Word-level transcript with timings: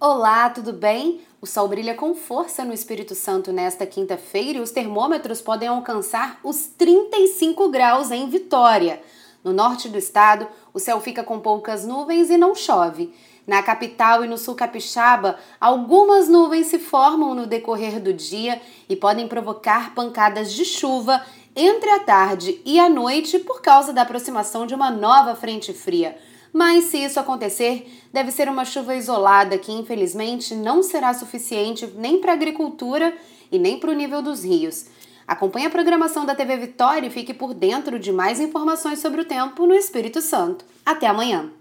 Olá, 0.00 0.48
tudo 0.48 0.72
bem? 0.72 1.22
O 1.40 1.46
sol 1.46 1.66
brilha 1.66 1.92
com 1.92 2.14
força 2.14 2.64
no 2.64 2.72
Espírito 2.72 3.16
Santo 3.16 3.52
nesta 3.52 3.84
quinta-feira 3.84 4.58
e 4.58 4.60
os 4.60 4.70
termômetros 4.70 5.40
podem 5.40 5.68
alcançar 5.68 6.38
os 6.44 6.68
35 6.78 7.68
graus 7.68 8.12
em 8.12 8.30
Vitória. 8.30 9.02
No 9.42 9.52
norte 9.52 9.88
do 9.88 9.98
estado, 9.98 10.46
o 10.72 10.78
céu 10.78 11.00
fica 11.00 11.24
com 11.24 11.40
poucas 11.40 11.84
nuvens 11.84 12.30
e 12.30 12.38
não 12.38 12.54
chove. 12.54 13.12
Na 13.44 13.60
capital 13.60 14.24
e 14.24 14.28
no 14.28 14.38
sul 14.38 14.54
capixaba, 14.54 15.36
algumas 15.60 16.28
nuvens 16.28 16.68
se 16.68 16.78
formam 16.78 17.34
no 17.34 17.44
decorrer 17.44 18.00
do 18.00 18.12
dia 18.12 18.62
e 18.88 18.94
podem 18.94 19.26
provocar 19.26 19.96
pancadas 19.96 20.52
de 20.52 20.64
chuva 20.64 21.20
entre 21.56 21.90
a 21.90 21.98
tarde 21.98 22.62
e 22.64 22.78
a 22.78 22.88
noite 22.88 23.40
por 23.40 23.60
causa 23.60 23.92
da 23.92 24.02
aproximação 24.02 24.64
de 24.64 24.76
uma 24.76 24.92
nova 24.92 25.34
frente 25.34 25.72
fria. 25.72 26.16
Mas 26.52 26.84
se 26.84 26.98
isso 26.98 27.20
acontecer, 27.20 27.90
deve 28.12 28.30
ser 28.30 28.48
uma 28.48 28.64
chuva 28.64 28.94
isolada 28.94 29.58
que 29.58 29.72
infelizmente 29.72 30.54
não 30.54 30.82
será 30.82 31.12
suficiente 31.14 31.86
nem 31.96 32.20
para 32.20 32.32
a 32.32 32.34
agricultura 32.34 33.14
e 33.50 33.58
nem 33.58 33.78
para 33.78 33.90
o 33.90 33.94
nível 33.94 34.22
dos 34.22 34.44
rios. 34.44 34.86
Acompanhe 35.26 35.66
a 35.66 35.70
programação 35.70 36.24
da 36.24 36.34
TV 36.34 36.56
Vitória 36.56 37.06
e 37.06 37.10
fique 37.10 37.34
por 37.34 37.52
dentro 37.52 37.98
de 37.98 38.10
mais 38.10 38.40
informações 38.40 38.98
sobre 38.98 39.20
o 39.20 39.26
tempo 39.26 39.66
no 39.66 39.74
Espírito 39.74 40.22
Santo. 40.22 40.64
Até 40.86 41.06
amanhã! 41.06 41.57